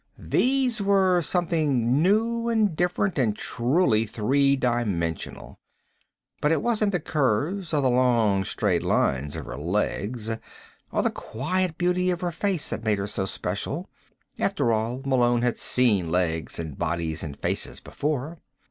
[0.17, 5.59] These were something new and different and truly three dimensional.
[6.41, 10.31] But it wasn't the curves, or the long straight lines of her legs,
[10.91, 13.91] or the quiet beauty of her face, that made her so special.
[14.39, 18.39] After all, Malone had seen legs and bodies and faces before.